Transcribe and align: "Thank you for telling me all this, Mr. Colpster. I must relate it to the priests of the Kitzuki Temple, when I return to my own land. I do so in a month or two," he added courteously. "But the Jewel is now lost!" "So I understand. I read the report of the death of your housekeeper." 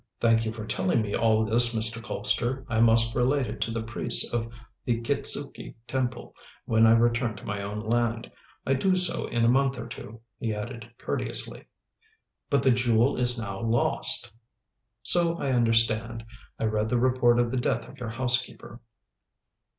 "Thank 0.19 0.45
you 0.45 0.51
for 0.51 0.65
telling 0.65 1.03
me 1.03 1.15
all 1.15 1.45
this, 1.45 1.75
Mr. 1.75 2.01
Colpster. 2.01 2.65
I 2.67 2.79
must 2.79 3.13
relate 3.13 3.45
it 3.45 3.61
to 3.61 3.69
the 3.71 3.83
priests 3.83 4.33
of 4.33 4.51
the 4.83 4.99
Kitzuki 4.99 5.75
Temple, 5.85 6.33
when 6.65 6.87
I 6.87 6.93
return 6.93 7.35
to 7.35 7.45
my 7.45 7.61
own 7.61 7.81
land. 7.81 8.31
I 8.65 8.73
do 8.73 8.95
so 8.95 9.27
in 9.27 9.45
a 9.45 9.47
month 9.47 9.77
or 9.77 9.85
two," 9.85 10.21
he 10.39 10.55
added 10.55 10.91
courteously. 10.97 11.65
"But 12.49 12.63
the 12.63 12.71
Jewel 12.71 13.15
is 13.15 13.37
now 13.37 13.61
lost!" 13.61 14.31
"So 15.03 15.37
I 15.37 15.51
understand. 15.51 16.25
I 16.57 16.63
read 16.65 16.89
the 16.89 16.97
report 16.97 17.37
of 17.37 17.51
the 17.51 17.59
death 17.59 17.87
of 17.87 17.99
your 17.99 18.09
housekeeper." 18.09 18.79